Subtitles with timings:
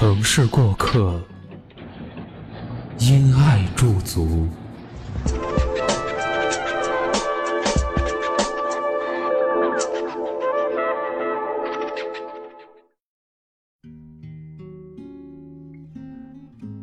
[0.00, 1.20] 城市过客，
[3.00, 4.46] 因爱驻足。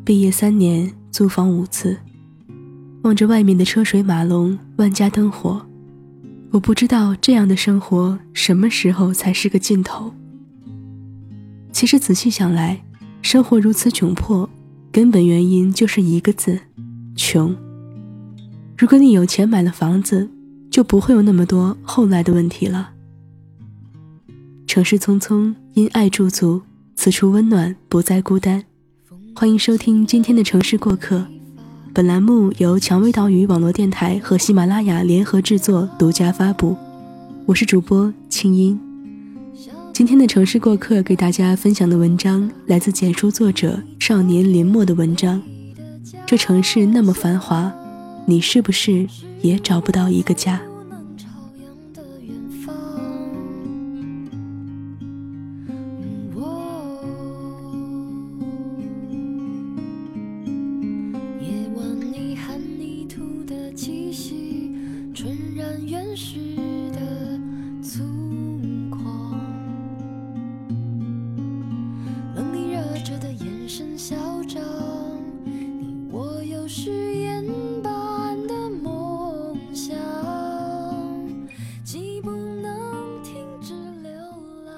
[0.03, 1.97] 毕业三年，租房五次，
[3.03, 5.65] 望着外面的车水马龙、万家灯火，
[6.51, 10.13] 我不知道这样的生活什么时候才是个尽头。
[11.71, 12.81] 其实仔细想来，
[13.25, 14.47] 生活如此窘迫，
[14.91, 16.59] 根本原因就是一个字：
[17.15, 17.55] 穷。
[18.77, 20.29] 如果你有钱买了房子，
[20.69, 22.91] 就不会有那么多后来的问题了。
[24.67, 26.61] 城市匆匆，因爱驻足，
[26.95, 28.63] 此处温暖，不再孤单。
[29.33, 31.25] 欢迎收听今天的城市过客，
[31.95, 36.77] 本栏目由蔷薇岛屿网络电台和喜马拉雅联合制作，独家发布。
[37.47, 38.79] 我是主播清音。
[39.95, 45.41] 今天的城市过客给大家分享的文章来自简书作者少年林墨的文章。
[46.25, 47.73] 这城市那么繁华，
[48.25, 49.07] 你是不是
[49.41, 50.61] 也找不到一个家？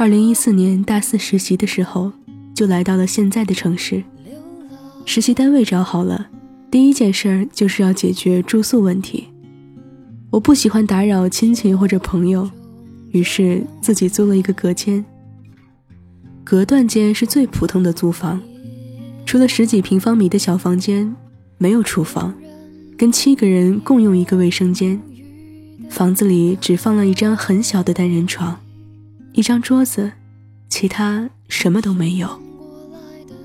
[0.07, 2.13] 二零一四年大四实习的时候，
[2.53, 4.01] 就来到了现在的城市。
[5.03, 6.28] 实习单位找好了，
[6.72, 9.28] 第一件事儿就是要解决住宿问题。
[10.29, 12.50] 我不喜欢打扰亲戚或者朋友，
[13.12, 15.03] 于是自己租了一个隔间。
[16.41, 18.41] 隔断间是最普通的租房，
[19.25, 21.13] 除了十几平方米的小房间，
[21.57, 22.34] 没有厨房，
[22.97, 25.01] 跟七个人共用一个卫生间。
[25.89, 28.57] 房子里只放了一张很小的单人床。
[29.37, 30.11] 一张桌子，
[30.67, 32.27] 其他什么都没有。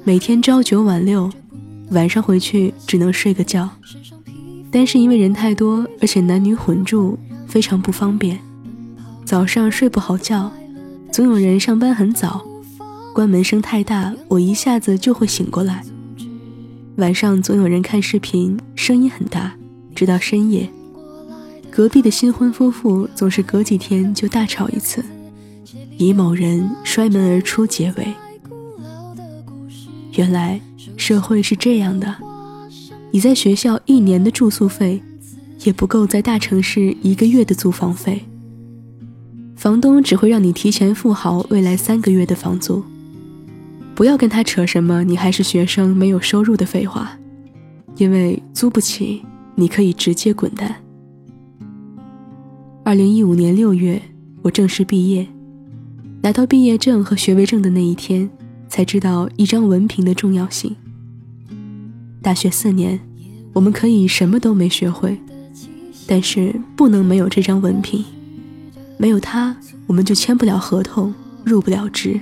[0.05, 1.31] 每天朝九晚六，
[1.91, 3.69] 晚上回去只能睡个觉。
[4.71, 8.41] 但是因为人太多，而且男女混住，非常不方便。
[9.27, 10.51] 早上睡不好觉，
[11.13, 12.43] 总有人上班很早，
[13.13, 15.85] 关门声太大，我一下子就会醒过来。
[16.97, 19.53] 晚上总有人看视频，声音很大，
[19.95, 20.67] 直到深夜。
[21.71, 25.05] 隔壁的新婚夫妇总是隔几天就大吵一次。
[25.97, 28.09] 以某人摔门而出结尾。
[30.13, 30.61] 原来
[30.97, 32.15] 社会是这样的：
[33.11, 35.03] 你在学校一年的住宿费，
[35.65, 38.23] 也不够在大城市一个月的租房费。
[39.57, 42.83] 房东只会让你提前付好未来三个月的房租。
[43.95, 47.17] 不要跟他扯什么“你还是学生，没有收入”的废话，
[47.97, 49.23] 因为租不起，
[49.55, 50.75] 你可以直接滚蛋。
[52.85, 54.03] 二零一五年六月，
[54.43, 55.27] 我正式毕业。
[56.25, 58.31] 拿到毕业证和学位证的那一天，
[58.69, 60.77] 才知道一张文凭的重要性。
[62.23, 63.01] 大学四年，
[63.53, 65.19] 我们可以什么都没学会，
[66.07, 68.05] 但是不能没有这张文凭。
[68.97, 69.57] 没有它，
[69.89, 71.13] 我们就签不了合同，
[71.45, 72.21] 入不了职。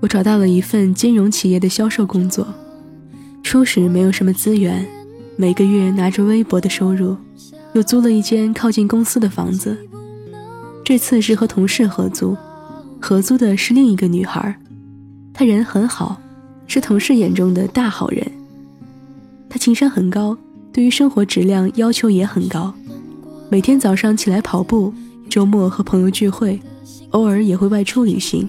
[0.00, 2.46] 我找到了一份金融企业的销售工作，
[3.42, 4.86] 初始没有什么资源，
[5.36, 7.16] 每个月拿着微薄的收入，
[7.72, 9.78] 又租了一间靠近公司的房子。
[10.84, 12.36] 这次是和同事合租，
[13.00, 14.58] 合租的是另一个女孩，
[15.32, 16.20] 她人很好，
[16.66, 18.26] 是同事眼中的大好人。
[19.48, 20.36] 她情商很高，
[20.72, 22.74] 对于生活质量要求也很高，
[23.48, 24.92] 每天早上起来跑步，
[25.30, 26.60] 周末和朋友聚会，
[27.10, 28.48] 偶尔也会外出旅行。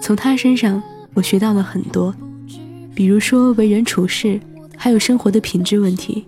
[0.00, 0.80] 从她身上，
[1.12, 2.14] 我学到了很多，
[2.94, 4.40] 比如说为人处事，
[4.76, 6.24] 还有生活的品质问题。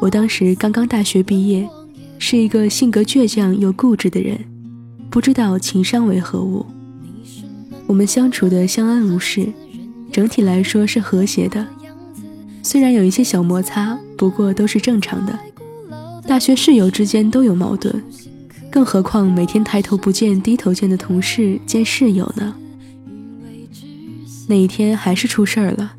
[0.00, 1.68] 我当时刚刚大学毕业。
[2.24, 4.38] 是一个性格倔强又固执的人，
[5.10, 6.64] 不知道情商为何物。
[7.88, 9.52] 我们相处的相安无事，
[10.12, 11.66] 整体来说是和谐的。
[12.62, 15.36] 虽然有一些小摩擦，不过都是正常的。
[16.24, 18.00] 大学室友之间都有矛盾，
[18.70, 22.54] 更何况每天抬头不见低头见的同事兼室友呢？
[24.46, 25.94] 那一天还是出事儿了，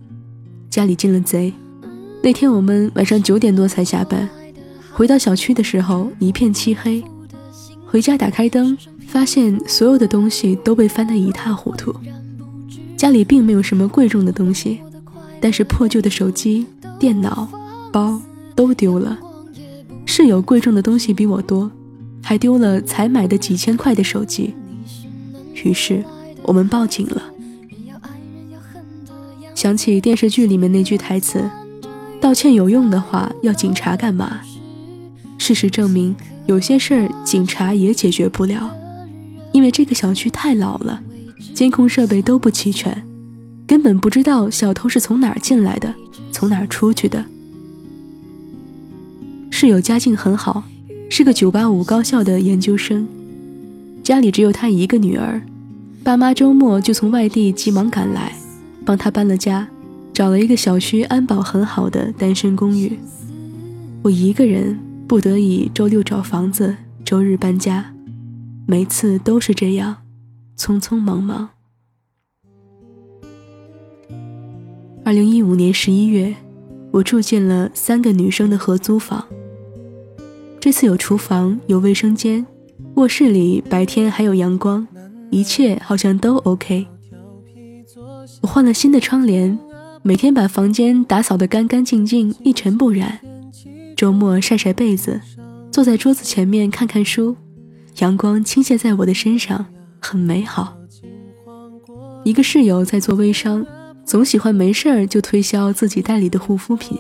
[0.70, 1.52] 家里进了贼。
[2.24, 4.30] 那天我们晚上九点多才下班，
[4.94, 7.04] 回到小区的时候一片漆黑。
[7.86, 11.94] 回家打开灯，发现所有的东西都被翻得一塌糊涂。
[12.95, 14.80] 家里并没有什么贵重的东西，
[15.42, 16.66] 但是破旧的手机、
[16.98, 17.48] 电脑、
[17.92, 18.22] 包
[18.56, 19.18] 都丢了。
[20.06, 21.69] 室友贵重的东西比我多。
[22.25, 24.56] 还丢了才买的几千块的手机，
[25.62, 26.01] 于是
[26.44, 27.22] 我们报警了。
[29.54, 31.51] 想起电视剧里面那句台词
[32.22, 34.39] ：“道歉有用的话，要警察干嘛？”
[35.44, 38.74] 事实证明，有些事儿警察也解决不了，
[39.51, 41.01] 因为这个小区太老了，
[41.54, 43.04] 监控设备都不齐全，
[43.68, 45.94] 根本不知道小偷是从哪儿进来的，
[46.31, 47.25] 从哪儿出去的。
[49.51, 50.63] 室友家境很好。
[51.10, 53.06] 是个九八五高校的研究生，
[54.01, 55.42] 家里只有他一个女儿，
[56.06, 58.31] 爸妈周末就从外地急忙赶来，
[58.86, 59.68] 帮他搬了家，
[60.13, 62.98] 找了一个小区安保很好的单身公寓。
[64.01, 67.94] 我一个人不得已周六找房子，周日搬家，
[68.66, 69.98] 每次都是这样，
[70.58, 71.50] 匆匆忙忙。
[75.06, 76.34] 二零一五年十一月，
[76.92, 79.26] 我住进了三个女生的合租房。
[80.60, 82.46] 这次有厨房，有卫生间，
[82.96, 84.88] 卧室里白天还有阳光，
[85.30, 86.88] 一切好像都 OK。
[88.42, 89.60] 我换了新的窗帘，
[90.02, 93.20] 每天把房间打扫得干干净净，一尘不染。
[94.04, 95.22] 周末晒晒被子，
[95.72, 97.38] 坐在桌子前面看看书，
[98.00, 99.66] 阳光倾泻在我的身上，
[100.02, 100.78] 很美好。
[102.26, 103.66] 一个室友在做微商，
[104.04, 107.00] 总喜欢没事儿就推销自己代理的护肤品，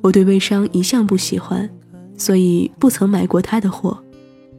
[0.00, 1.68] 我对微商一向不喜欢。
[2.16, 4.00] 所以不曾买过他的货，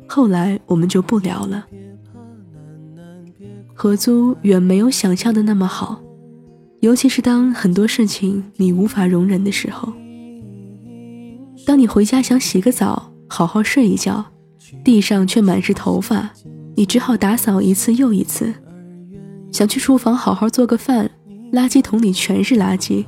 [0.06, 1.66] 后来我们就不聊了。
[3.74, 6.04] 合租远没有想象的那么好，
[6.81, 9.94] 尤其是当很多事情你无法容忍的时候。
[11.65, 14.25] 当你回家想洗个澡，好好睡一觉，
[14.83, 16.30] 地上却满是头发，
[16.75, 18.54] 你只好打扫一次又一次。
[19.51, 21.10] 想去厨房好好做个饭，
[21.51, 23.06] 垃圾桶里全是垃圾，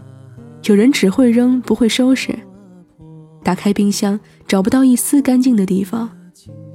[0.66, 2.34] 有人只会扔不会收拾。
[3.44, 6.10] 打开冰箱，找不到一丝干净的地方，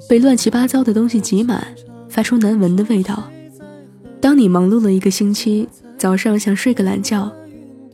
[0.08, 1.66] 被乱七八糟的东西挤满，
[2.08, 3.22] 发出难闻的味道。
[4.20, 5.66] 当你忙碌了一个星期，
[5.96, 7.32] 早上想睡个懒觉，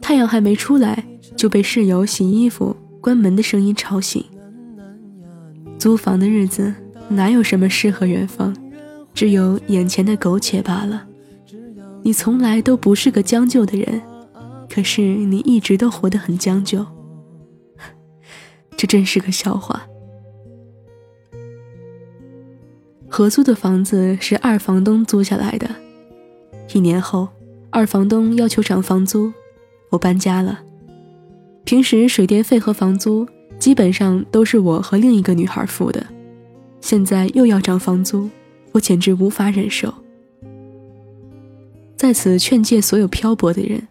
[0.00, 1.04] 太阳还没出来，
[1.36, 2.74] 就被室友洗衣服、
[3.06, 4.24] 关门的声音吵醒。
[5.78, 6.74] 租房的日子
[7.08, 8.52] 哪有什么诗和远方，
[9.14, 11.06] 只有眼前的苟且罢了。
[12.02, 14.02] 你从来都不是个将就的人，
[14.68, 16.84] 可是你一直都活得很将就。
[18.76, 19.86] 这真是个笑话。
[23.08, 25.70] 合租的房子是二房东租下来的，
[26.74, 27.28] 一年后，
[27.70, 29.32] 二房东要求涨房租，
[29.90, 30.65] 我搬家了。
[31.66, 33.26] 平时水电费和房租
[33.58, 36.06] 基本上都是我和另一个女孩付的，
[36.80, 38.30] 现在又要涨房租，
[38.70, 39.92] 我简直无法忍受。
[41.96, 43.82] 在此劝诫所有漂泊的人：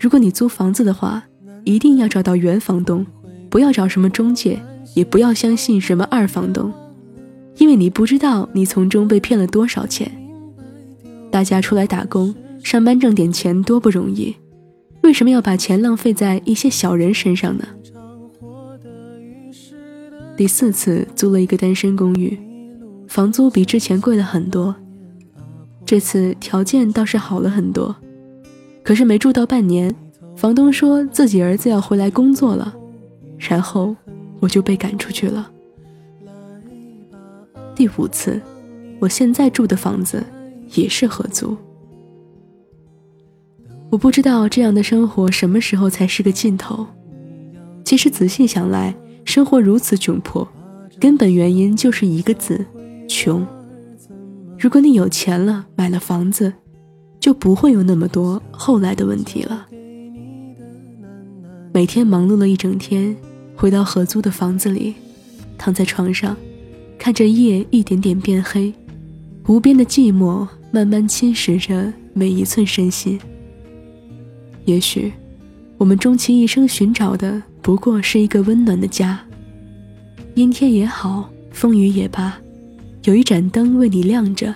[0.00, 1.22] 如果你租房子的话，
[1.64, 3.06] 一定要找到原房东。
[3.50, 4.58] 不要找什么中介，
[4.94, 6.72] 也不要相信什么二房东，
[7.58, 10.10] 因为你不知道你从中被骗了多少钱。
[11.30, 14.34] 大家出来打工上班挣点钱多不容易，
[15.04, 17.64] 为什么要把钱浪费在一些小人身上呢？
[20.34, 22.38] 第四次租了一个单身公寓，
[23.06, 24.74] 房租比之前贵了很多，
[25.84, 27.94] 这次条件倒是好了很多，
[28.82, 29.94] 可是没住到半年，
[30.36, 32.74] 房东说自己儿子要回来工作了。
[33.36, 33.94] 然后
[34.40, 35.50] 我就被赶出去了。
[37.74, 38.40] 第五次，
[38.98, 40.24] 我现在住的房子
[40.72, 41.54] 也是合租。
[43.94, 46.84] 我不知道这样的生活什么时候才是个尽头。
[47.84, 48.92] 其实仔细想来，
[49.24, 50.48] 生活如此窘迫，
[50.98, 52.66] 根本原因就是一个字：
[53.08, 53.46] 穷。
[54.58, 56.52] 如果你有钱了，买了房子，
[57.20, 59.64] 就不会有那么多后来的问题了。
[61.72, 63.16] 每天忙碌了一整天。
[63.56, 64.94] 回到合租的房子里，
[65.56, 66.36] 躺在床上，
[66.98, 68.74] 看着夜一点点变黑，
[69.46, 73.16] 无边的寂寞慢慢侵蚀着每一寸身心。
[74.64, 75.12] 也许，
[75.78, 79.20] 我们终其一生寻找的不过是一个温暖的家。
[80.34, 82.38] 阴天也好，风雨也罢，
[83.04, 84.54] 有一盏灯为你亮着。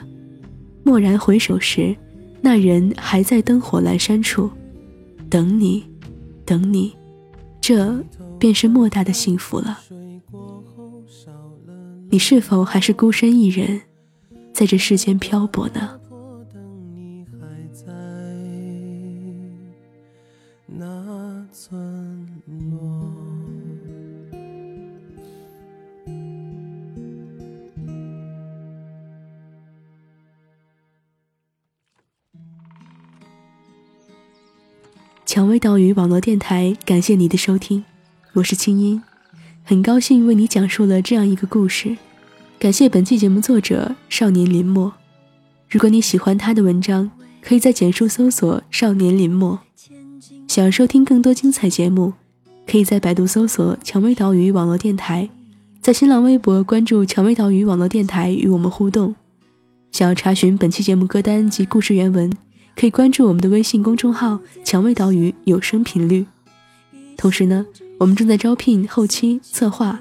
[0.84, 1.94] 蓦然回首时，
[2.40, 4.50] 那人还在灯火阑珊处，
[5.28, 5.84] 等你，
[6.44, 6.92] 等你。
[7.60, 8.02] 这。
[8.38, 9.80] 便是莫大的幸福了。
[12.08, 13.80] 你是否还是孤身一人，
[14.52, 15.97] 在这世间漂泊呢？
[35.38, 37.84] 蔷薇岛屿网络电台，感谢你的收听，
[38.32, 39.00] 我是清音，
[39.62, 41.96] 很高兴为你讲述了这样一个故事。
[42.58, 44.92] 感谢本期节目作者少年林墨。
[45.70, 47.08] 如果你喜欢他的文章，
[47.40, 49.60] 可以在简书搜索“少年林墨”。
[50.48, 52.14] 想要收听更多精彩节目，
[52.66, 55.30] 可以在百度搜索“蔷薇岛屿网络电台”，
[55.80, 59.14] 在新浪微博关注“蔷薇岛屿网络电台”与我们互动。
[59.92, 62.28] 想要查询本期节目歌单及故事原文。
[62.78, 66.24] 可以关注我们的微信公众号“蔷薇岛屿有声频率”。
[67.18, 67.66] 同时呢，
[67.98, 69.98] 我们正在招聘后期策划。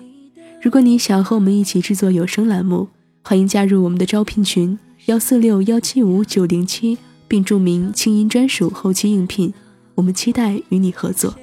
[0.62, 2.88] 如果你想和我们一起制作有声栏目，
[3.24, 9.52] 欢迎加入我们的招聘群：幺四六幺七五九零七，并注明“清音专属后期应聘”。
[9.96, 11.34] 我们期待与你合作。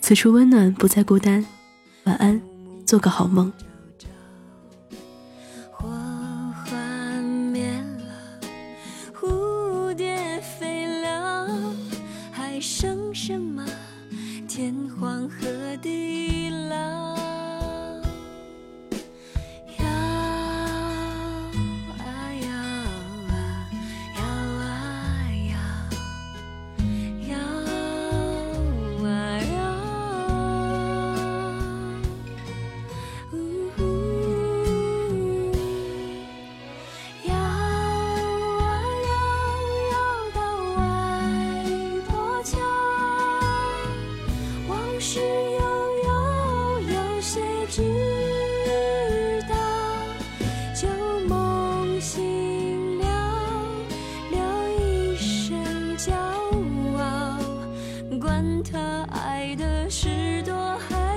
[0.00, 1.46] 此处温暖，不再孤单。
[2.02, 2.42] 晚安，
[2.84, 3.52] 做个好梦。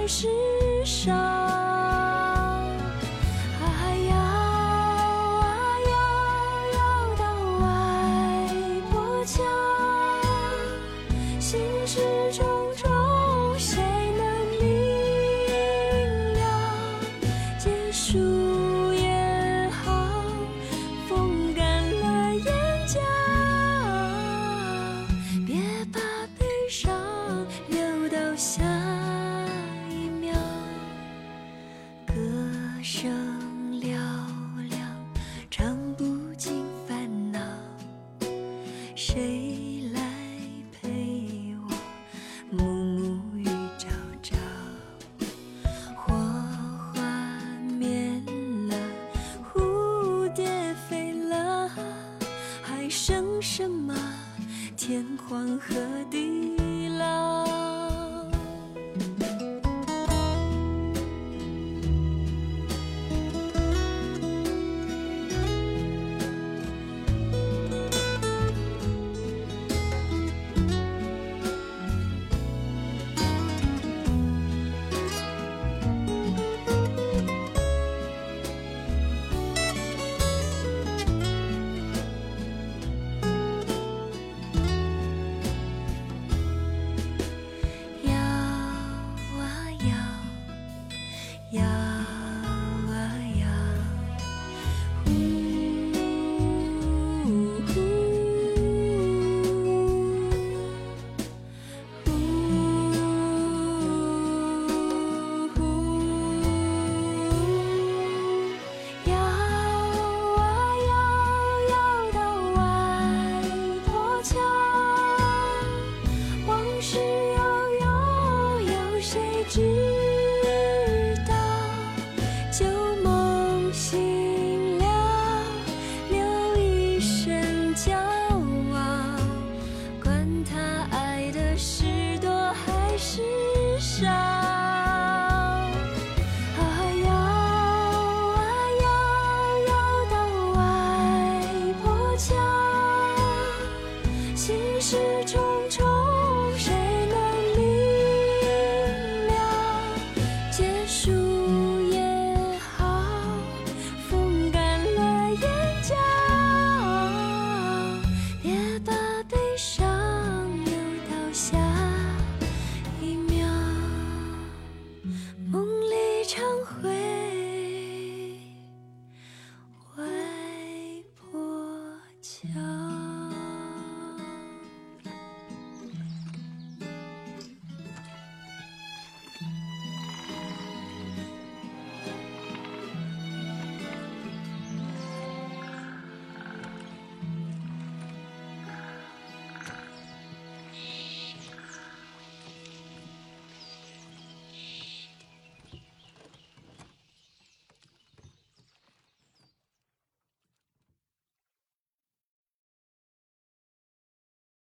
[0.09, 0.38] 是